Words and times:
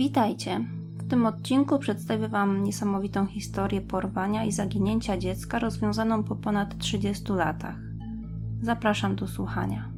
Witajcie. 0.00 0.64
W 0.98 1.08
tym 1.08 1.26
odcinku 1.26 1.78
przedstawię 1.78 2.28
Wam 2.28 2.64
niesamowitą 2.64 3.26
historię 3.26 3.80
porwania 3.80 4.44
i 4.44 4.52
zaginięcia 4.52 5.16
dziecka 5.18 5.58
rozwiązaną 5.58 6.24
po 6.24 6.36
ponad 6.36 6.78
30 6.78 7.32
latach. 7.32 7.76
Zapraszam 8.62 9.16
do 9.16 9.26
słuchania. 9.26 9.89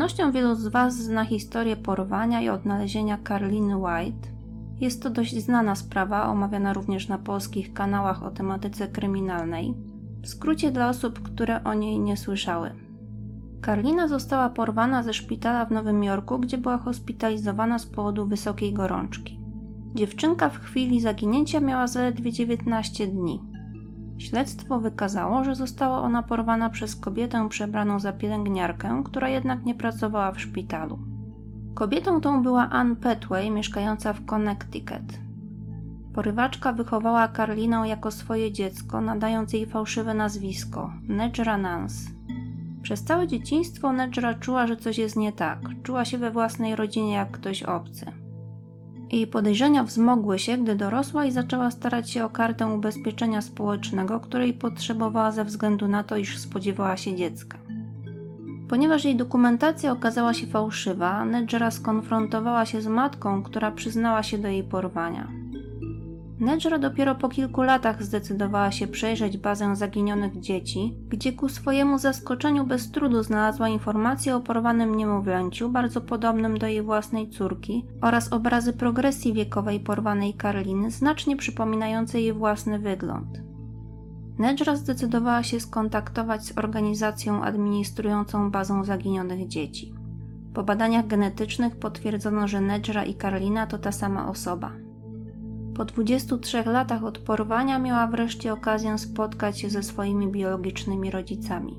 Pewnością 0.00 0.32
wielu 0.32 0.54
z 0.54 0.68
Was 0.68 0.96
zna 0.96 1.24
historię 1.24 1.76
porwania 1.76 2.40
i 2.40 2.48
odnalezienia 2.48 3.18
Karliny 3.18 3.76
White. 3.76 4.28
Jest 4.80 5.02
to 5.02 5.10
dość 5.10 5.44
znana 5.44 5.74
sprawa, 5.74 6.28
omawiana 6.28 6.72
również 6.72 7.08
na 7.08 7.18
polskich 7.18 7.72
kanałach 7.72 8.22
o 8.22 8.30
tematyce 8.30 8.88
kryminalnej. 8.88 9.74
W 10.22 10.28
skrócie 10.28 10.70
dla 10.72 10.88
osób, 10.88 11.22
które 11.22 11.64
o 11.64 11.74
niej 11.74 11.98
nie 11.98 12.16
słyszały. 12.16 12.70
Karlina 13.60 14.08
została 14.08 14.48
porwana 14.48 15.02
ze 15.02 15.14
szpitala 15.14 15.64
w 15.64 15.70
Nowym 15.70 16.04
Jorku, 16.04 16.38
gdzie 16.38 16.58
była 16.58 16.78
hospitalizowana 16.78 17.78
z 17.78 17.86
powodu 17.86 18.26
wysokiej 18.26 18.72
gorączki. 18.72 19.40
Dziewczynka 19.94 20.48
w 20.48 20.60
chwili 20.60 21.00
zaginięcia 21.00 21.60
miała 21.60 21.86
zaledwie 21.86 22.32
19 22.32 23.06
dni. 23.06 23.40
Śledztwo 24.20 24.80
wykazało, 24.80 25.44
że 25.44 25.54
została 25.54 26.02
ona 26.02 26.22
porwana 26.22 26.70
przez 26.70 26.96
kobietę 26.96 27.48
przebraną 27.48 28.00
za 28.00 28.12
pielęgniarkę, 28.12 29.02
która 29.04 29.28
jednak 29.28 29.64
nie 29.64 29.74
pracowała 29.74 30.32
w 30.32 30.40
szpitalu. 30.40 30.98
Kobietą 31.74 32.20
tą 32.20 32.42
była 32.42 32.70
Ann 32.70 32.96
Petway, 32.96 33.50
mieszkająca 33.50 34.12
w 34.12 34.24
Connecticut. 34.24 35.18
Porywaczka 36.14 36.72
wychowała 36.72 37.28
Karlinę 37.28 37.88
jako 37.88 38.10
swoje 38.10 38.52
dziecko, 38.52 39.00
nadając 39.00 39.52
jej 39.52 39.66
fałszywe 39.66 40.14
nazwisko 40.14 40.92
Nedra 41.08 41.58
Nance. 41.58 42.10
Przez 42.82 43.04
całe 43.04 43.26
dzieciństwo 43.26 43.92
Nedra 43.92 44.34
czuła, 44.34 44.66
że 44.66 44.76
coś 44.76 44.98
jest 44.98 45.16
nie 45.16 45.32
tak. 45.32 45.58
Czuła 45.82 46.04
się 46.04 46.18
we 46.18 46.30
własnej 46.30 46.76
rodzinie 46.76 47.12
jak 47.12 47.30
ktoś 47.30 47.62
obcy. 47.62 48.12
Jej 49.12 49.26
podejrzenia 49.26 49.84
wzmogły 49.84 50.38
się, 50.38 50.58
gdy 50.58 50.74
dorosła 50.74 51.24
i 51.24 51.32
zaczęła 51.32 51.70
starać 51.70 52.10
się 52.10 52.24
o 52.24 52.30
kartę 52.30 52.66
ubezpieczenia 52.66 53.42
społecznego, 53.42 54.20
której 54.20 54.52
potrzebowała 54.52 55.32
ze 55.32 55.44
względu 55.44 55.88
na 55.88 56.04
to, 56.04 56.16
iż 56.16 56.38
spodziewała 56.38 56.96
się 56.96 57.16
dziecka. 57.16 57.58
Ponieważ 58.68 59.04
jej 59.04 59.16
dokumentacja 59.16 59.92
okazała 59.92 60.34
się 60.34 60.46
fałszywa, 60.46 61.24
Nedżera 61.24 61.70
skonfrontowała 61.70 62.66
się 62.66 62.82
z 62.82 62.86
matką, 62.86 63.42
która 63.42 63.70
przyznała 63.70 64.22
się 64.22 64.38
do 64.38 64.48
jej 64.48 64.64
porwania. 64.64 65.39
Nedżera 66.40 66.78
dopiero 66.78 67.14
po 67.14 67.28
kilku 67.28 67.62
latach 67.62 68.02
zdecydowała 68.02 68.72
się 68.72 68.86
przejrzeć 68.86 69.38
bazę 69.38 69.76
zaginionych 69.76 70.40
dzieci, 70.40 70.94
gdzie 71.08 71.32
ku 71.32 71.48
swojemu 71.48 71.98
zaskoczeniu 71.98 72.66
bez 72.66 72.90
trudu 72.90 73.22
znalazła 73.22 73.68
informacje 73.68 74.36
o 74.36 74.40
porwanym 74.40 74.94
niemowlęciu, 74.94 75.68
bardzo 75.68 76.00
podobnym 76.00 76.58
do 76.58 76.66
jej 76.66 76.82
własnej 76.82 77.28
córki, 77.28 77.86
oraz 78.00 78.32
obrazy 78.32 78.72
progresji 78.72 79.32
wiekowej 79.32 79.80
porwanej 79.80 80.34
Karliny, 80.34 80.90
znacznie 80.90 81.36
przypominające 81.36 82.20
jej 82.20 82.32
własny 82.32 82.78
wygląd. 82.78 83.42
Nedżera 84.38 84.76
zdecydowała 84.76 85.42
się 85.42 85.60
skontaktować 85.60 86.44
z 86.44 86.58
organizacją 86.58 87.42
administrującą 87.42 88.50
bazą 88.50 88.84
zaginionych 88.84 89.48
dzieci. 89.48 89.94
Po 90.54 90.62
badaniach 90.62 91.06
genetycznych 91.06 91.76
potwierdzono, 91.76 92.48
że 92.48 92.60
Nedżera 92.60 93.04
i 93.04 93.14
Karlina 93.14 93.66
to 93.66 93.78
ta 93.78 93.92
sama 93.92 94.28
osoba. 94.28 94.89
Po 95.80 95.84
23 95.84 96.64
latach 96.64 97.04
od 97.04 97.18
porwania 97.18 97.78
miała 97.78 98.06
wreszcie 98.06 98.52
okazję 98.52 98.98
spotkać 98.98 99.60
się 99.60 99.70
ze 99.70 99.82
swoimi 99.82 100.28
biologicznymi 100.28 101.10
rodzicami. 101.10 101.78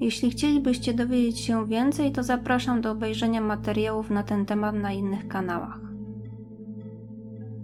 Jeśli 0.00 0.30
chcielibyście 0.30 0.94
dowiedzieć 0.94 1.40
się 1.40 1.66
więcej, 1.66 2.12
to 2.12 2.22
zapraszam 2.22 2.80
do 2.80 2.90
obejrzenia 2.90 3.40
materiałów 3.40 4.10
na 4.10 4.22
ten 4.22 4.46
temat 4.46 4.74
na 4.74 4.92
innych 4.92 5.28
kanałach. 5.28 5.80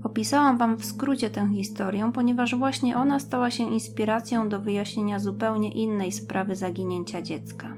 Opisałam 0.03 0.59
Wam 0.59 0.76
w 0.76 0.84
skrócie 0.84 1.31
tę 1.31 1.48
historię, 1.54 2.10
ponieważ 2.15 2.54
właśnie 2.54 2.97
ona 2.97 3.21
stała 3.21 3.50
się 3.50 3.72
inspiracją 3.72 4.48
do 4.48 4.60
wyjaśnienia 4.60 5.19
zupełnie 5.19 5.72
innej 5.72 6.12
sprawy 6.12 6.56
zaginięcia 6.56 7.22
dziecka. 7.22 7.76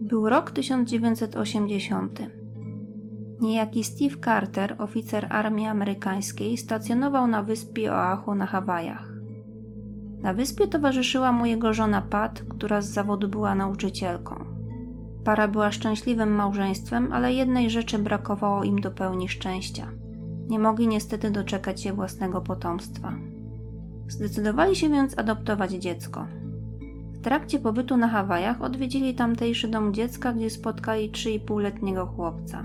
Był 0.00 0.28
rok 0.28 0.50
1980. 0.50 2.45
Niejaki 3.40 3.84
Steve 3.84 4.16
Carter, 4.24 4.76
oficer 4.78 5.26
armii 5.30 5.66
amerykańskiej, 5.66 6.56
stacjonował 6.56 7.26
na 7.26 7.42
wyspie 7.42 7.92
Oahu 7.92 8.34
na 8.34 8.46
Hawajach. 8.46 9.12
Na 10.22 10.34
wyspie 10.34 10.66
towarzyszyła 10.66 11.32
mu 11.32 11.46
jego 11.46 11.72
żona 11.72 12.02
Pat, 12.02 12.42
która 12.48 12.80
z 12.80 12.88
zawodu 12.88 13.28
była 13.28 13.54
nauczycielką. 13.54 14.44
Para 15.24 15.48
była 15.48 15.72
szczęśliwym 15.72 16.34
małżeństwem, 16.34 17.12
ale 17.12 17.32
jednej 17.32 17.70
rzeczy 17.70 17.98
brakowało 17.98 18.64
im 18.64 18.80
do 18.80 18.90
pełni 18.90 19.28
szczęścia. 19.28 19.90
Nie 20.48 20.58
mogli 20.58 20.88
niestety 20.88 21.30
doczekać 21.30 21.82
się 21.82 21.92
własnego 21.92 22.40
potomstwa. 22.40 23.12
Zdecydowali 24.08 24.76
się 24.76 24.88
więc 24.88 25.18
adoptować 25.18 25.70
dziecko. 25.70 26.26
W 27.12 27.20
trakcie 27.20 27.58
pobytu 27.58 27.96
na 27.96 28.08
Hawajach 28.08 28.62
odwiedzili 28.62 29.14
tamtejszy 29.14 29.68
dom 29.68 29.94
dziecka, 29.94 30.32
gdzie 30.32 30.50
spotkali 30.50 31.10
3,5-letniego 31.10 32.06
chłopca. 32.06 32.64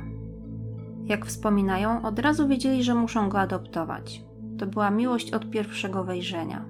Jak 1.06 1.26
wspominają, 1.26 2.02
od 2.02 2.20
razu 2.20 2.48
wiedzieli, 2.48 2.84
że 2.84 2.96
muszą 2.96 3.30
go 3.30 3.40
adoptować. 3.40 4.24
To 4.58 4.66
była 4.66 4.92
miłość 4.92 5.34
od 5.34 5.50
pierwszego 5.50 6.04
wejrzenia. 6.04 6.66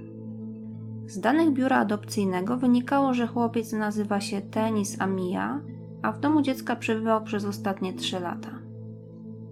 Z 1.05 1.19
danych 1.19 1.53
biura 1.53 1.77
adopcyjnego 1.77 2.57
wynikało, 2.57 3.13
że 3.13 3.27
chłopiec 3.27 3.73
nazywa 3.73 4.21
się 4.21 4.41
Tenis 4.41 5.01
Amia, 5.01 5.59
a 6.01 6.11
w 6.11 6.19
domu 6.19 6.41
dziecka 6.41 6.75
przebywał 6.75 7.23
przez 7.23 7.45
ostatnie 7.45 7.93
3 7.93 8.19
lata. 8.19 8.49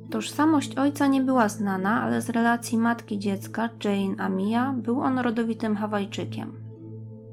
Tożsamość 0.10 0.78
ojca 0.78 1.08
nie 1.08 1.22
była 1.22 1.50
znana, 1.50 2.02
ale 2.02 2.22
z 2.22 2.30
relacji 2.30 2.78
matki 2.78 3.20
dziecka, 3.20 3.70
Jane 3.84 4.16
Amia, 4.18 4.74
był 4.78 5.02
on 5.02 5.20
rodowitym 5.20 5.76
Hawajczykiem. 5.76 6.54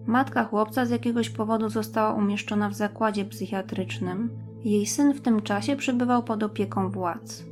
Matka 0.06 0.44
chłopca 0.44 0.86
z 0.86 0.90
jakiegoś 0.90 1.30
powodu 1.30 1.68
została 1.68 2.14
umieszczona 2.14 2.68
w 2.68 2.74
zakładzie 2.74 3.24
psychiatrycznym, 3.24 4.30
jej 4.70 4.86
syn 4.86 5.14
w 5.14 5.20
tym 5.20 5.42
czasie 5.42 5.76
przebywał 5.76 6.22
pod 6.22 6.42
opieką 6.42 6.90
władz. 6.90 7.44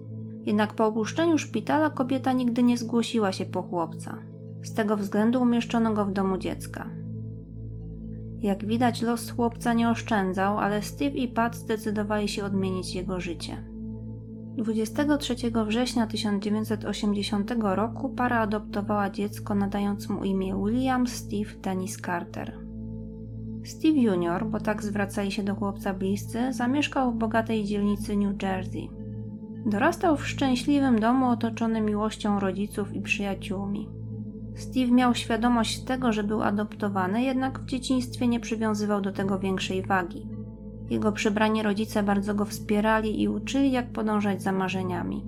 Jednak 0.44 0.74
po 0.74 0.86
opuszczeniu 0.86 1.38
szpitala 1.38 1.90
kobieta 1.90 2.32
nigdy 2.32 2.62
nie 2.62 2.78
zgłosiła 2.78 3.32
się 3.32 3.44
po 3.44 3.62
chłopca. 3.62 4.18
Z 4.62 4.74
tego 4.74 4.96
względu 4.96 5.42
umieszczono 5.42 5.94
go 5.94 6.04
w 6.04 6.12
domu 6.12 6.38
dziecka. 6.38 6.90
Jak 8.40 8.66
widać, 8.66 9.02
los 9.02 9.30
chłopca 9.30 9.72
nie 9.72 9.90
oszczędzał, 9.90 10.58
ale 10.58 10.82
Steve 10.82 11.16
i 11.16 11.28
Pat 11.28 11.56
zdecydowali 11.56 12.28
się 12.28 12.44
odmienić 12.44 12.94
jego 12.94 13.20
życie. 13.20 13.64
23 14.56 15.34
września 15.66 16.06
1980 16.06 17.54
roku 17.60 18.08
para 18.08 18.40
adoptowała 18.40 19.10
dziecko, 19.10 19.54
nadając 19.54 20.08
mu 20.08 20.24
imię 20.24 20.54
William 20.64 21.06
Steve 21.06 21.54
Dennis 21.62 21.96
Carter. 21.96 22.63
Steve 23.64 23.98
Jr., 23.98 24.46
bo 24.46 24.60
tak 24.60 24.82
zwracali 24.82 25.32
się 25.32 25.42
do 25.42 25.54
chłopca 25.54 25.94
bliscy, 25.94 26.52
zamieszkał 26.52 27.12
w 27.12 27.18
bogatej 27.18 27.64
dzielnicy 27.64 28.16
New 28.16 28.42
Jersey. 28.42 28.90
Dorastał 29.66 30.16
w 30.16 30.26
szczęśliwym 30.26 31.00
domu 31.00 31.28
otoczony 31.28 31.80
miłością 31.80 32.40
rodziców 32.40 32.94
i 32.94 33.00
przyjaciółmi. 33.00 33.88
Steve 34.54 34.90
miał 34.90 35.14
świadomość 35.14 35.80
tego, 35.80 36.12
że 36.12 36.24
był 36.24 36.42
adoptowany, 36.42 37.22
jednak 37.22 37.60
w 37.60 37.66
dzieciństwie 37.66 38.28
nie 38.28 38.40
przywiązywał 38.40 39.00
do 39.00 39.12
tego 39.12 39.38
większej 39.38 39.82
wagi. 39.82 40.28
Jego 40.90 41.12
przybrani 41.12 41.62
rodzice 41.62 42.02
bardzo 42.02 42.34
go 42.34 42.44
wspierali 42.44 43.22
i 43.22 43.28
uczyli, 43.28 43.72
jak 43.72 43.92
podążać 43.92 44.42
za 44.42 44.52
marzeniami. 44.52 45.24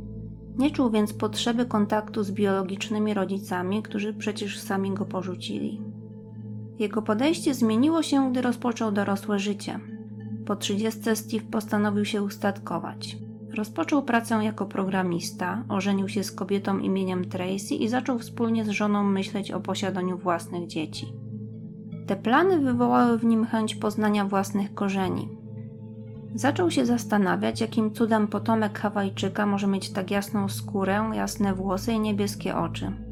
Nie 0.58 0.70
czuł 0.70 0.90
więc 0.90 1.12
potrzeby 1.12 1.66
kontaktu 1.66 2.22
z 2.22 2.30
biologicznymi 2.32 3.14
rodzicami, 3.14 3.82
którzy 3.82 4.14
przecież 4.14 4.60
sami 4.60 4.90
go 4.90 5.04
porzucili. 5.04 5.82
Jego 6.78 7.02
podejście 7.02 7.54
zmieniło 7.54 8.02
się, 8.02 8.30
gdy 8.30 8.42
rozpoczął 8.42 8.92
dorosłe 8.92 9.38
życie. 9.38 9.80
Po 10.46 10.56
30 10.56 11.00
Steve 11.14 11.44
postanowił 11.50 12.04
się 12.04 12.22
ustatkować. 12.22 13.16
Rozpoczął 13.56 14.02
pracę 14.02 14.34
jako 14.34 14.66
programista, 14.66 15.64
ożenił 15.68 16.08
się 16.08 16.24
z 16.24 16.32
kobietą 16.32 16.78
imieniem 16.78 17.24
Tracy 17.24 17.74
i 17.74 17.88
zaczął 17.88 18.18
wspólnie 18.18 18.64
z 18.64 18.68
żoną 18.68 19.04
myśleć 19.04 19.50
o 19.50 19.60
posiadaniu 19.60 20.18
własnych 20.18 20.66
dzieci. 20.66 21.12
Te 22.06 22.16
plany 22.16 22.60
wywołały 22.60 23.18
w 23.18 23.24
nim 23.24 23.46
chęć 23.46 23.74
poznania 23.74 24.24
własnych 24.24 24.74
korzeni. 24.74 25.28
Zaczął 26.34 26.70
się 26.70 26.86
zastanawiać, 26.86 27.60
jakim 27.60 27.94
cudem 27.94 28.28
potomek 28.28 28.78
Hawajczyka 28.78 29.46
może 29.46 29.66
mieć 29.66 29.90
tak 29.90 30.10
jasną 30.10 30.48
skórę, 30.48 31.10
jasne 31.14 31.54
włosy 31.54 31.92
i 31.92 32.00
niebieskie 32.00 32.56
oczy. 32.56 33.05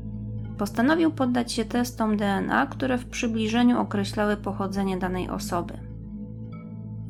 Postanowił 0.59 1.11
poddać 1.11 1.53
się 1.53 1.65
testom 1.65 2.17
DNA, 2.17 2.67
które 2.67 2.99
w 2.99 3.07
przybliżeniu 3.07 3.81
określały 3.81 4.37
pochodzenie 4.37 4.97
danej 4.97 5.29
osoby. 5.29 5.75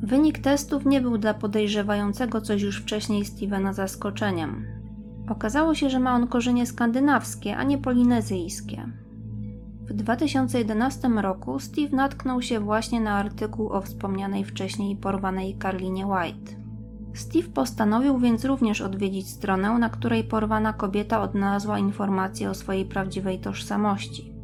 Wynik 0.01 0.39
testów 0.39 0.85
nie 0.85 1.01
był 1.01 1.17
dla 1.17 1.33
podejrzewającego 1.33 2.41
coś 2.41 2.61
już 2.61 2.81
wcześniej 2.81 3.25
Stevena 3.25 3.73
zaskoczeniem. 3.73 4.65
Okazało 5.29 5.75
się, 5.75 5.89
że 5.89 5.99
ma 5.99 6.15
on 6.15 6.27
korzenie 6.27 6.65
skandynawskie, 6.65 7.57
a 7.57 7.63
nie 7.63 7.77
polinezyjskie. 7.77 8.89
W 9.81 9.93
2011 9.93 11.07
roku 11.07 11.59
Steve 11.59 11.95
natknął 11.95 12.41
się 12.41 12.59
właśnie 12.59 13.01
na 13.01 13.17
artykuł 13.17 13.69
o 13.69 13.81
wspomnianej 13.81 14.43
wcześniej 14.43 14.95
porwanej 14.95 15.55
Karlinie 15.57 16.07
White. 16.07 16.64
Steve 17.15 17.49
postanowił 17.49 18.19
więc 18.19 18.45
również 18.45 18.81
odwiedzić 18.81 19.29
stronę, 19.29 19.79
na 19.79 19.89
której 19.89 20.23
porwana 20.23 20.73
kobieta 20.73 21.21
odnalazła 21.21 21.79
informacje 21.79 22.49
o 22.49 22.53
swojej 22.53 22.85
prawdziwej 22.85 23.39
tożsamości. 23.39 24.35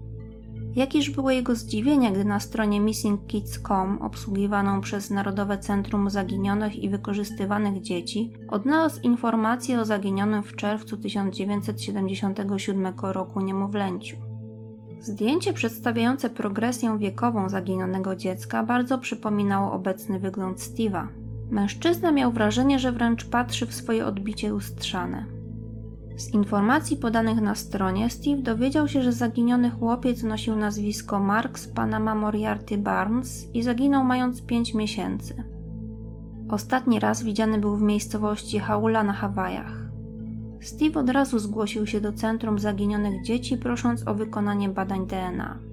Jakiż 0.76 1.10
było 1.10 1.32
jego 1.32 1.56
zdziwienie, 1.56 2.12
gdy 2.12 2.26
na 2.26 2.40
stronie 2.40 2.80
missingkids.com, 2.80 4.02
obsługiwaną 4.02 4.82
przez 4.82 5.10
Narodowe 5.10 5.58
Centrum 5.58 6.10
Zaginionych 6.10 6.84
i 6.84 6.90
Wykorzystywanych 6.90 7.82
Dzieci, 7.82 8.34
odnalazł 8.50 9.02
informacje 9.02 9.80
o 9.80 9.86
zaginionym 9.86 10.44
w 10.44 10.56
czerwcu 10.56 10.98
1977 10.98 12.94
roku 13.02 13.42
niemowlęciu. 13.42 14.18
Zdjęcie 15.00 15.54
przedstawiające 15.54 16.30
progresję 16.30 16.98
wiekową 16.98 17.50
zaginionego 17.50 18.16
dziecka 18.16 18.64
bardzo 18.64 18.98
przypominało 18.98 19.72
obecny 19.72 20.20
wygląd 20.20 20.60
Steve'a. 20.60 21.21
Mężczyzna 21.52 22.12
miał 22.12 22.32
wrażenie, 22.32 22.80
że 22.80 22.92
wręcz 22.92 23.26
patrzy 23.26 23.66
w 23.66 23.74
swoje 23.74 24.06
odbicie 24.06 24.50
lustrzane. 24.50 25.26
Z 26.18 26.34
informacji 26.34 26.98
podanych 26.98 27.42
na 27.42 27.56
stronie 27.56 28.10
Steve 28.10 28.42
dowiedział 28.42 28.88
się, 28.88 29.02
że 29.02 29.12
zaginiony 29.12 29.72
chłopiec 29.72 30.24
nosił 30.24 30.56
nazwisko 30.56 31.20
Marks 31.20 31.68
Panama 31.68 32.16
Moriarty 32.16 32.78
Barnes 32.78 33.50
i 33.54 33.64
zaginął 33.64 34.04
mając 34.04 34.42
5 34.42 34.74
miesięcy. 34.74 35.44
Ostatni 36.50 37.00
raz 37.00 37.24
widziany 37.24 37.58
był 37.58 37.78
w 37.78 37.82
miejscowości 37.82 38.60
Haula 38.60 39.04
na 39.04 39.14
Hawajach. 39.14 39.82
Steve 40.62 41.00
od 41.00 41.10
razu 41.10 41.40
zgłosił 41.40 41.88
się 41.88 42.02
do 42.02 42.14
Centrum 42.14 42.60
Zaginionych 42.60 43.24
Dzieci, 43.24 43.58
prosząc 43.58 44.08
o 44.08 44.16
wykonanie 44.16 44.70
badań 44.70 45.08
DNA. 45.08 45.71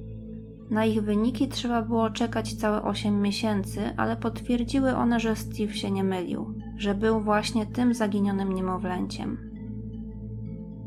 Na 0.71 0.85
ich 0.85 1.03
wyniki 1.03 1.49
trzeba 1.49 1.83
było 1.83 2.11
czekać 2.11 2.55
całe 2.55 2.83
8 2.83 3.23
miesięcy, 3.23 3.81
ale 3.97 4.17
potwierdziły 4.17 4.97
one, 4.97 5.21
że 5.21 5.37
Steve 5.37 5.75
się 5.75 5.91
nie 5.91 6.05
mylił, 6.05 6.55
że 6.77 6.95
był 6.95 7.21
właśnie 7.21 7.67
tym 7.67 7.95
zaginionym 7.95 8.53
niemowlęciem. 8.53 9.49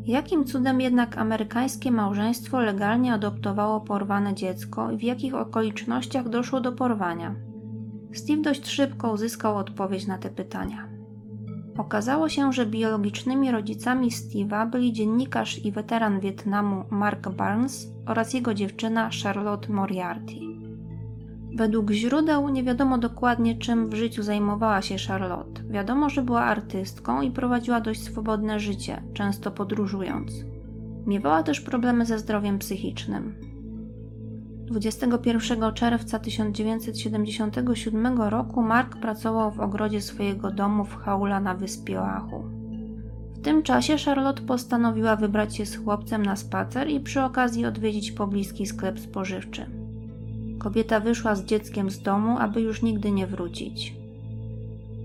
Jakim 0.06 0.45
cudem 0.45 0.81
jednak 0.81 1.18
amerykańskie 1.18 1.92
małżeństwo 1.92 2.60
legalnie 2.60 3.13
adoptowało 3.13 3.81
porwane 3.81 4.33
dziecko 4.33 4.92
i 4.92 4.98
w 4.98 5.04
jakich 5.04 5.36
okolicznościach 5.36 6.30
doszło 6.30 6.62
do 6.62 6.72
porwania? 6.72 7.36
Steve 8.13 8.42
dość 8.42 8.68
szybko 8.68 9.12
uzyskał 9.12 9.57
odpowiedź 9.57 10.07
na 10.07 10.18
te 10.18 10.30
pytania. 10.30 11.00
Okazało 11.77 12.29
się, 12.29 12.53
że 12.53 12.65
biologicznymi 12.65 13.51
rodzicami 13.51 14.09
Steve'a 14.09 14.69
byli 14.69 14.94
dziennikarz 14.94 15.65
i 15.65 15.71
weteran 15.71 16.19
Wietnamu 16.19 16.83
Mark 16.89 17.29
Barnes 17.29 17.94
oraz 18.06 18.33
jego 18.33 18.53
dziewczyna 18.53 19.09
Charlotte 19.23 19.73
Moriarty. 19.73 20.35
Według 21.56 21.91
źródeł 21.91 22.50
nie 22.50 22.63
wiadomo 22.63 22.97
dokładnie, 22.97 23.56
czym 23.57 23.89
w 23.89 23.94
życiu 23.94 24.23
zajmowała 24.23 24.81
się 24.81 24.95
Charlotte. 25.07 25.63
Wiadomo, 25.69 26.09
że 26.09 26.21
była 26.21 26.41
artystką 26.41 27.21
i 27.21 27.31
prowadziła 27.31 27.81
dość 27.81 28.03
swobodne 28.03 28.59
życie, 28.59 29.03
często 29.13 29.51
podróżując. 29.51 30.31
Miewała 31.06 31.44
też 31.44 31.62
problemy 31.62 32.06
ze 32.06 32.19
zdrowiem 32.19 32.59
psychicznym. 32.59 33.50
21 34.71 35.73
czerwca 35.73 36.19
1977 36.19 38.21
roku 38.21 38.62
Mark 38.62 38.97
pracował 38.97 39.51
w 39.51 39.59
ogrodzie 39.59 40.01
swojego 40.01 40.51
domu 40.51 40.85
w 40.85 40.95
Haula 40.95 41.39
na 41.39 41.56
wyspie 41.56 42.01
Oahu. 42.01 42.44
W 43.35 43.41
tym 43.41 43.63
czasie 43.63 43.95
Charlotte 44.06 44.41
postanowiła 44.41 45.15
wybrać 45.15 45.56
się 45.56 45.65
z 45.65 45.75
chłopcem 45.75 46.25
na 46.25 46.35
spacer 46.35 46.89
i 46.89 47.00
przy 47.00 47.21
okazji 47.21 47.65
odwiedzić 47.65 48.12
pobliski 48.12 48.65
sklep 48.65 49.00
spożywczy. 49.00 49.65
Kobieta 50.59 51.00
wyszła 51.00 51.35
z 51.35 51.45
dzieckiem 51.45 51.89
z 51.89 52.01
domu, 52.01 52.38
aby 52.39 52.62
już 52.62 52.81
nigdy 52.81 53.12
nie 53.12 53.27
wrócić. 53.27 53.95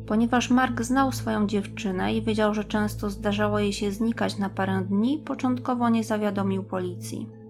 Ponieważ 0.07 0.51
Mark 0.51 0.83
znał 0.83 1.13
swoją 1.13 1.47
dziewczynę 1.47 2.15
i 2.15 2.23
wiedział, 2.23 2.55
że 2.55 2.65
często 2.65 3.11
zdarzało 3.11 3.59
jej 3.59 3.73
się 3.73 3.93
znikać 3.93 4.39
na 4.39 4.51
parę 4.51 4.83
dni, 4.89 5.19
początkowo 5.19 5.89
nie 5.89 6.05
zawiadomił 6.05 6.63
policji. 6.63 7.46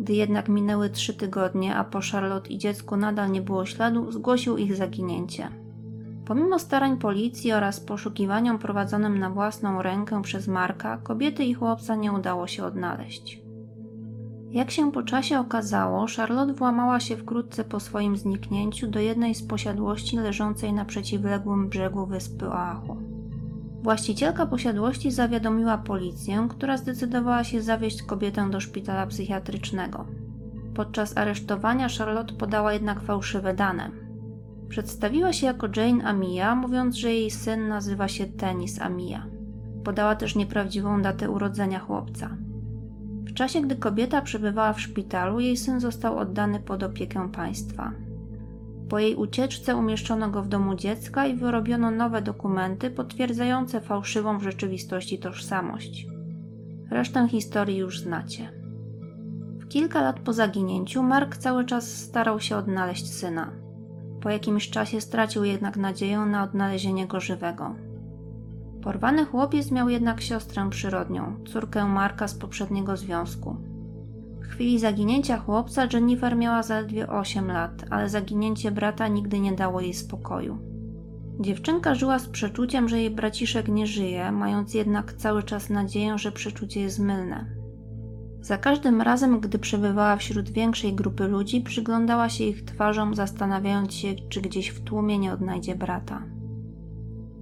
Gdy 0.00 0.12
jednak 0.12 0.48
minęły 0.48 0.90
trzy 0.90 1.14
tygodnie, 1.14 1.76
a 1.76 1.84
po 1.84 2.00
Charlotte 2.12 2.48
i 2.50 2.58
dziecku 2.58 2.96
nadal 2.96 3.30
nie 3.30 3.42
było 3.42 3.66
śladu, 3.66 4.12
zgłosił 4.12 4.56
ich 4.56 4.76
zaginięcie. 4.76 5.48
Pomimo 6.26 6.58
starań 6.58 6.96
policji 6.96 7.52
oraz 7.52 7.80
poszukiwaniom 7.80 8.58
prowadzonym 8.58 9.18
na 9.18 9.30
własną 9.30 9.82
rękę 9.82 10.22
przez 10.22 10.48
Marka, 10.48 10.96
kobiety 10.96 11.44
i 11.44 11.54
chłopca 11.54 11.96
nie 11.96 12.12
udało 12.12 12.46
się 12.46 12.64
odnaleźć. 12.64 13.42
Jak 14.50 14.70
się 14.70 14.92
po 14.92 15.02
czasie 15.02 15.40
okazało, 15.40 16.06
Charlotte 16.16 16.54
włamała 16.54 17.00
się 17.00 17.16
wkrótce 17.16 17.64
po 17.64 17.80
swoim 17.80 18.16
zniknięciu 18.16 18.86
do 18.86 19.00
jednej 19.00 19.34
z 19.34 19.42
posiadłości 19.42 20.16
leżącej 20.16 20.72
na 20.72 20.84
przeciwległym 20.84 21.68
brzegu 21.68 22.06
wyspy 22.06 22.48
Oahu. 22.48 23.09
Właścicielka 23.82 24.46
posiadłości 24.46 25.10
zawiadomiła 25.10 25.78
policję, 25.78 26.46
która 26.50 26.76
zdecydowała 26.76 27.44
się 27.44 27.62
zawieźć 27.62 28.02
kobietę 28.02 28.50
do 28.50 28.60
szpitala 28.60 29.06
psychiatrycznego. 29.06 30.06
Podczas 30.74 31.16
aresztowania 31.16 31.88
Charlotte 31.98 32.34
podała 32.34 32.72
jednak 32.72 33.02
fałszywe 33.02 33.54
dane. 33.54 33.90
Przedstawiła 34.68 35.32
się 35.32 35.46
jako 35.46 35.68
Jane 35.76 36.04
Amia, 36.04 36.54
mówiąc, 36.54 36.96
że 36.96 37.12
jej 37.12 37.30
syn 37.30 37.68
nazywa 37.68 38.08
się 38.08 38.26
Tenis 38.26 38.80
Amia. 38.80 39.26
Podała 39.84 40.16
też 40.16 40.36
nieprawdziwą 40.36 41.02
datę 41.02 41.30
urodzenia 41.30 41.78
chłopca. 41.78 42.36
W 43.24 43.34
czasie, 43.34 43.60
gdy 43.60 43.76
kobieta 43.76 44.22
przebywała 44.22 44.72
w 44.72 44.80
szpitalu, 44.80 45.40
jej 45.40 45.56
syn 45.56 45.80
został 45.80 46.18
oddany 46.18 46.60
pod 46.60 46.82
opiekę 46.82 47.28
państwa. 47.32 47.92
Po 48.90 48.98
jej 48.98 49.14
ucieczce 49.14 49.76
umieszczono 49.76 50.30
go 50.30 50.42
w 50.42 50.48
domu 50.48 50.74
dziecka 50.74 51.26
i 51.26 51.36
wyrobiono 51.36 51.90
nowe 51.90 52.22
dokumenty 52.22 52.90
potwierdzające 52.90 53.80
fałszywą 53.80 54.38
w 54.38 54.42
rzeczywistości 54.42 55.18
tożsamość. 55.18 56.06
Resztę 56.90 57.28
historii 57.28 57.76
już 57.76 58.00
znacie. 58.00 58.52
W 59.60 59.68
kilka 59.68 60.02
lat 60.02 60.20
po 60.20 60.32
zaginięciu 60.32 61.02
Mark 61.02 61.36
cały 61.36 61.64
czas 61.64 61.96
starał 61.96 62.40
się 62.40 62.56
odnaleźć 62.56 63.14
syna. 63.14 63.52
Po 64.20 64.30
jakimś 64.30 64.70
czasie 64.70 65.00
stracił 65.00 65.44
jednak 65.44 65.76
nadzieję 65.76 66.18
na 66.18 66.42
odnalezienie 66.42 67.06
go 67.06 67.20
żywego. 67.20 67.74
Porwany 68.82 69.24
chłopiec 69.24 69.70
miał 69.70 69.88
jednak 69.88 70.20
siostrę 70.20 70.70
przyrodnią, 70.70 71.36
córkę 71.52 71.84
Marka 71.84 72.28
z 72.28 72.34
poprzedniego 72.34 72.96
związku. 72.96 73.69
W 74.50 74.52
chwili 74.52 74.78
zaginięcia 74.78 75.38
chłopca 75.38 75.88
Jennifer 75.92 76.36
miała 76.36 76.62
zaledwie 76.62 77.08
8 77.08 77.46
lat, 77.46 77.84
ale 77.90 78.08
zaginięcie 78.08 78.70
brata 78.70 79.08
nigdy 79.08 79.40
nie 79.40 79.52
dało 79.52 79.80
jej 79.80 79.94
spokoju. 79.94 80.58
Dziewczynka 81.40 81.94
żyła 81.94 82.18
z 82.18 82.28
przeczuciem, 82.28 82.88
że 82.88 82.98
jej 82.98 83.10
braciszek 83.10 83.68
nie 83.68 83.86
żyje, 83.86 84.32
mając 84.32 84.74
jednak 84.74 85.12
cały 85.12 85.42
czas 85.42 85.70
nadzieję, 85.70 86.18
że 86.18 86.32
przeczucie 86.32 86.80
jest 86.80 86.98
mylne. 86.98 87.46
Za 88.40 88.58
każdym 88.58 89.00
razem, 89.00 89.40
gdy 89.40 89.58
przebywała 89.58 90.16
wśród 90.16 90.50
większej 90.50 90.94
grupy 90.94 91.28
ludzi, 91.28 91.60
przyglądała 91.60 92.28
się 92.28 92.44
ich 92.44 92.64
twarzom, 92.64 93.14
zastanawiając 93.14 93.94
się, 93.94 94.14
czy 94.28 94.40
gdzieś 94.40 94.68
w 94.68 94.80
tłumie 94.80 95.18
nie 95.18 95.32
odnajdzie 95.32 95.74
brata. 95.74 96.22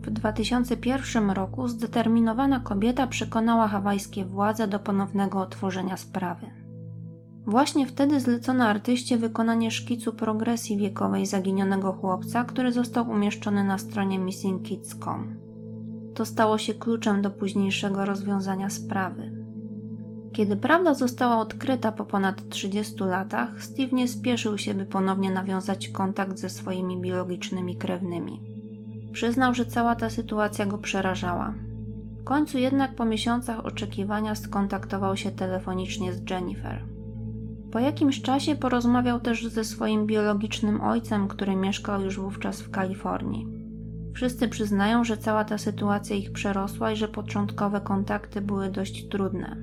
W 0.02 0.10
2001 0.10 1.30
roku 1.30 1.68
zdeterminowana 1.68 2.60
kobieta 2.60 3.06
przekonała 3.06 3.68
hawajskie 3.68 4.24
władze 4.24 4.68
do 4.68 4.78
ponownego 4.78 5.40
otworzenia 5.40 5.96
sprawy. 5.96 6.67
Właśnie 7.48 7.86
wtedy 7.86 8.20
zlecono 8.20 8.64
artyście 8.64 9.18
wykonanie 9.18 9.70
szkicu 9.70 10.12
progresji 10.12 10.76
wiekowej 10.76 11.26
zaginionego 11.26 11.92
chłopca, 11.92 12.44
który 12.44 12.72
został 12.72 13.10
umieszczony 13.10 13.64
na 13.64 13.78
stronie 13.78 14.18
missingkids.com. 14.18 15.36
To 16.14 16.26
stało 16.26 16.58
się 16.58 16.74
kluczem 16.74 17.22
do 17.22 17.30
późniejszego 17.30 18.04
rozwiązania 18.04 18.70
sprawy. 18.70 19.32
Kiedy 20.32 20.56
prawda 20.56 20.94
została 20.94 21.38
odkryta 21.38 21.92
po 21.92 22.04
ponad 22.04 22.48
30 22.48 22.94
latach, 23.04 23.62
Steve 23.62 23.92
nie 23.92 24.08
spieszył 24.08 24.58
się, 24.58 24.74
by 24.74 24.86
ponownie 24.86 25.30
nawiązać 25.30 25.88
kontakt 25.88 26.38
ze 26.38 26.50
swoimi 26.50 27.00
biologicznymi 27.00 27.76
krewnymi. 27.76 28.40
Przyznał, 29.12 29.54
że 29.54 29.66
cała 29.66 29.96
ta 29.96 30.10
sytuacja 30.10 30.66
go 30.66 30.78
przerażała. 30.78 31.54
W 32.20 32.24
końcu 32.24 32.58
jednak 32.58 32.94
po 32.94 33.04
miesiącach 33.04 33.66
oczekiwania 33.66 34.34
skontaktował 34.34 35.16
się 35.16 35.30
telefonicznie 35.30 36.12
z 36.12 36.30
Jennifer. 36.30 36.97
Po 37.72 37.78
jakimś 37.78 38.22
czasie 38.22 38.56
porozmawiał 38.56 39.20
też 39.20 39.46
ze 39.46 39.64
swoim 39.64 40.06
biologicznym 40.06 40.80
ojcem, 40.80 41.28
który 41.28 41.56
mieszkał 41.56 42.02
już 42.02 42.18
wówczas 42.20 42.60
w 42.60 42.70
Kalifornii. 42.70 43.46
Wszyscy 44.14 44.48
przyznają, 44.48 45.04
że 45.04 45.16
cała 45.16 45.44
ta 45.44 45.58
sytuacja 45.58 46.16
ich 46.16 46.32
przerosła 46.32 46.92
i 46.92 46.96
że 46.96 47.08
początkowe 47.08 47.80
kontakty 47.80 48.40
były 48.40 48.70
dość 48.70 49.08
trudne. 49.08 49.56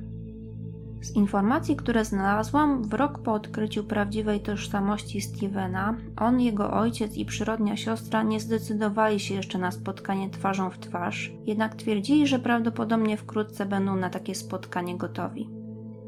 Z 1.02 1.16
informacji, 1.16 1.76
które 1.76 2.06
znalazłam, 2.06 2.84
w 2.84 2.94
rok 2.94 3.20
po 3.20 3.34
odkryciu 3.34 3.84
prawdziwej 3.84 4.40
tożsamości 4.40 5.22
Stevena, 5.22 5.98
on, 6.18 6.42
jego 6.42 6.74
ojciec 6.74 7.16
i 7.16 7.26
przyrodnia 7.26 7.78
siostra 7.78 8.24
nie 8.24 8.40
zdecydowali 8.40 9.20
się 9.20 9.36
jeszcze 9.36 9.58
na 9.58 9.72
spotkanie 9.72 10.30
twarzą 10.30 10.70
w 10.70 10.78
twarz, 10.78 11.32
jednak 11.46 11.76
twierdzili, 11.76 12.28
że 12.28 12.40
prawdopodobnie 12.40 13.18
wkrótce 13.18 13.66
będą 13.66 13.96
na 13.96 14.10
takie 14.10 14.36
spotkanie 14.36 14.98
gotowi. 14.98 15.55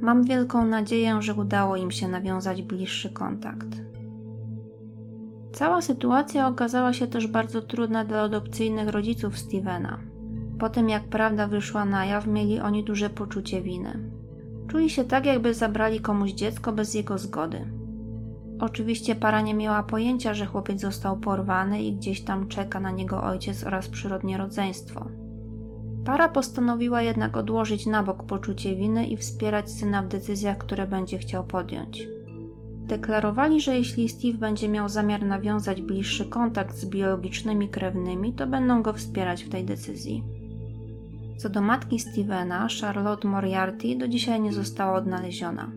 Mam 0.01 0.23
wielką 0.23 0.65
nadzieję, 0.65 1.21
że 1.21 1.33
udało 1.33 1.75
im 1.75 1.91
się 1.91 2.07
nawiązać 2.07 2.61
bliższy 2.61 3.09
kontakt. 3.09 3.67
Cała 5.53 5.81
sytuacja 5.81 6.47
okazała 6.47 6.93
się 6.93 7.07
też 7.07 7.27
bardzo 7.27 7.61
trudna 7.61 8.05
dla 8.05 8.21
adopcyjnych 8.21 8.89
rodziców 8.89 9.37
Stevena. 9.37 9.99
Po 10.59 10.69
tym 10.69 10.89
jak 10.89 11.03
prawda 11.03 11.47
wyszła 11.47 11.85
na 11.85 12.05
jaw, 12.05 12.27
mieli 12.27 12.59
oni 12.59 12.83
duże 12.83 13.09
poczucie 13.09 13.61
winy. 13.61 14.11
Czuli 14.67 14.89
się 14.89 15.03
tak, 15.03 15.25
jakby 15.25 15.53
zabrali 15.53 15.99
komuś 15.99 16.31
dziecko 16.31 16.71
bez 16.71 16.93
jego 16.93 17.17
zgody. 17.17 17.65
Oczywiście 18.59 19.15
para 19.15 19.41
nie 19.41 19.53
miała 19.53 19.83
pojęcia, 19.83 20.33
że 20.33 20.45
chłopiec 20.45 20.81
został 20.81 21.17
porwany 21.17 21.83
i 21.83 21.95
gdzieś 21.95 22.21
tam 22.21 22.47
czeka 22.47 22.79
na 22.79 22.91
niego 22.91 23.23
ojciec 23.23 23.63
oraz 23.63 23.87
przyrodnie 23.87 24.37
rodzeństwo. 24.37 25.05
Para 26.07 26.29
postanowiła 26.29 27.01
jednak 27.01 27.37
odłożyć 27.37 27.85
na 27.85 28.03
bok 28.03 28.23
poczucie 28.23 28.75
winy 28.75 29.07
i 29.07 29.17
wspierać 29.17 29.71
syna 29.71 30.01
w 30.01 30.07
decyzjach, 30.07 30.57
które 30.57 30.87
będzie 30.87 31.17
chciał 31.17 31.43
podjąć. 31.43 32.07
Deklarowali, 32.87 33.61
że 33.61 33.77
jeśli 33.77 34.09
Steve 34.09 34.37
będzie 34.37 34.69
miał 34.69 34.89
zamiar 34.89 35.25
nawiązać 35.25 35.81
bliższy 35.81 36.25
kontakt 36.25 36.75
z 36.75 36.85
biologicznymi 36.85 37.69
krewnymi, 37.69 38.33
to 38.33 38.47
będą 38.47 38.81
go 38.81 38.93
wspierać 38.93 39.43
w 39.43 39.49
tej 39.49 39.65
decyzji. 39.65 40.23
Co 41.37 41.49
do 41.49 41.61
matki 41.61 41.99
Stevena, 41.99 42.67
Charlotte 42.81 43.27
Moriarty, 43.27 43.95
do 43.97 44.07
dzisiaj 44.07 44.41
nie 44.41 44.53
została 44.53 44.97
odnaleziona. 44.97 45.71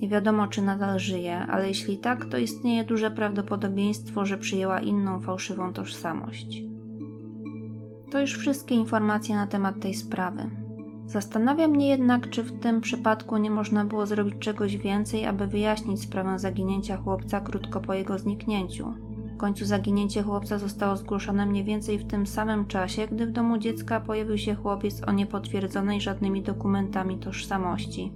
Nie 0.00 0.08
wiadomo, 0.08 0.46
czy 0.46 0.62
nadal 0.62 0.98
żyje, 0.98 1.38
ale 1.38 1.68
jeśli 1.68 1.98
tak, 1.98 2.24
to 2.24 2.38
istnieje 2.38 2.84
duże 2.84 3.10
prawdopodobieństwo, 3.10 4.26
że 4.26 4.38
przyjęła 4.38 4.80
inną 4.80 5.20
fałszywą 5.20 5.72
tożsamość. 5.72 6.75
To 8.10 8.20
już 8.20 8.38
wszystkie 8.38 8.74
informacje 8.74 9.36
na 9.36 9.46
temat 9.46 9.80
tej 9.80 9.94
sprawy. 9.94 10.50
Zastanawia 11.06 11.68
mnie 11.68 11.88
jednak, 11.88 12.30
czy 12.30 12.42
w 12.42 12.60
tym 12.60 12.80
przypadku 12.80 13.36
nie 13.36 13.50
można 13.50 13.84
było 13.84 14.06
zrobić 14.06 14.34
czegoś 14.38 14.76
więcej, 14.76 15.26
aby 15.26 15.46
wyjaśnić 15.46 16.02
sprawę 16.02 16.38
zaginięcia 16.38 16.96
chłopca 16.96 17.40
krótko 17.40 17.80
po 17.80 17.94
jego 17.94 18.18
zniknięciu. 18.18 18.94
W 19.34 19.36
końcu 19.36 19.64
zaginięcie 19.64 20.22
chłopca 20.22 20.58
zostało 20.58 20.96
zgłoszone 20.96 21.46
mniej 21.46 21.64
więcej 21.64 21.98
w 21.98 22.06
tym 22.06 22.26
samym 22.26 22.66
czasie, 22.66 23.06
gdy 23.06 23.26
w 23.26 23.32
domu 23.32 23.58
dziecka 23.58 24.00
pojawił 24.00 24.38
się 24.38 24.54
chłopiec 24.54 25.08
o 25.08 25.12
niepotwierdzonej 25.12 26.00
żadnymi 26.00 26.42
dokumentami 26.42 27.18
tożsamości. 27.18 28.12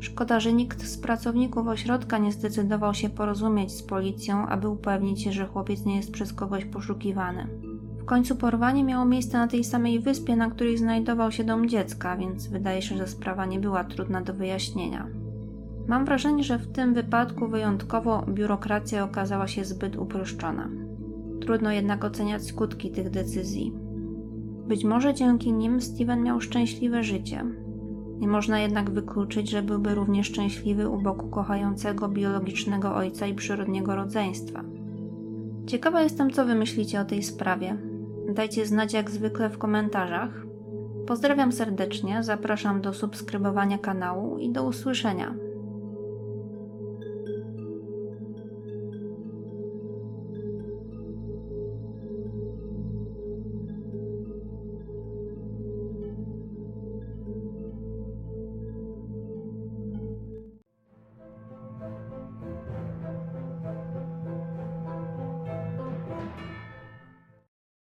Szkoda, 0.00 0.40
że 0.40 0.52
nikt 0.52 0.82
z 0.82 0.98
pracowników 0.98 1.66
ośrodka 1.66 2.18
nie 2.18 2.32
zdecydował 2.32 2.94
się 2.94 3.08
porozumieć 3.08 3.72
z 3.72 3.82
policją, 3.82 4.46
aby 4.46 4.68
upewnić 4.68 5.22
się, 5.22 5.32
że 5.32 5.46
chłopiec 5.46 5.84
nie 5.84 5.96
jest 5.96 6.12
przez 6.12 6.32
kogoś 6.32 6.64
poszukiwany. 6.64 7.67
Końcu 8.08 8.36
porwanie 8.36 8.84
miało 8.84 9.04
miejsce 9.04 9.38
na 9.38 9.48
tej 9.48 9.64
samej 9.64 10.00
wyspie, 10.00 10.36
na 10.36 10.50
której 10.50 10.78
znajdował 10.78 11.32
się 11.32 11.44
dom 11.44 11.68
dziecka, 11.68 12.16
więc 12.16 12.46
wydaje 12.46 12.82
się, 12.82 12.96
że 12.96 13.06
sprawa 13.06 13.46
nie 13.46 13.60
była 13.60 13.84
trudna 13.84 14.20
do 14.20 14.34
wyjaśnienia. 14.34 15.06
Mam 15.88 16.04
wrażenie, 16.04 16.44
że 16.44 16.58
w 16.58 16.72
tym 16.72 16.94
wypadku 16.94 17.48
wyjątkowo 17.48 18.24
biurokracja 18.28 19.04
okazała 19.04 19.48
się 19.48 19.64
zbyt 19.64 19.96
uproszczona. 19.96 20.68
Trudno 21.40 21.72
jednak 21.72 22.04
oceniać 22.04 22.44
skutki 22.44 22.90
tych 22.90 23.10
decyzji. 23.10 23.72
Być 24.68 24.84
może 24.84 25.14
dzięki 25.14 25.52
nim 25.52 25.80
Steven 25.80 26.22
miał 26.22 26.40
szczęśliwe 26.40 27.04
życie. 27.04 27.44
Nie 28.18 28.28
można 28.28 28.60
jednak 28.60 28.90
wykluczyć, 28.90 29.50
że 29.50 29.62
byłby 29.62 29.94
również 29.94 30.26
szczęśliwy 30.26 30.88
u 30.88 31.02
boku 31.02 31.28
kochającego 31.28 32.08
biologicznego 32.08 32.94
ojca 32.94 33.26
i 33.26 33.34
przyrodniego 33.34 33.96
rodzeństwa. 33.96 34.64
Ciekawa 35.66 36.02
jestem, 36.02 36.30
co 36.30 36.44
wy 36.44 36.54
myślicie 36.54 37.00
o 37.00 37.04
tej 37.04 37.22
sprawie. 37.22 37.87
Dajcie 38.28 38.66
znać 38.66 38.92
jak 38.92 39.10
zwykle 39.10 39.50
w 39.50 39.58
komentarzach. 39.58 40.30
Pozdrawiam 41.06 41.52
serdecznie, 41.52 42.22
zapraszam 42.22 42.80
do 42.80 42.94
subskrybowania 42.94 43.78
kanału 43.78 44.38
i 44.38 44.50
do 44.52 44.64
usłyszenia. 44.64 45.34